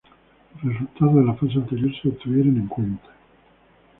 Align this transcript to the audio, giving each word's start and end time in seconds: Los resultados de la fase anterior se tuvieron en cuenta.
Los 0.63 0.73
resultados 0.73 1.13
de 1.13 1.23
la 1.25 1.33
fase 1.35 1.53
anterior 1.59 1.91
se 2.01 2.09
tuvieron 2.13 2.57
en 2.57 2.65
cuenta. 2.67 3.05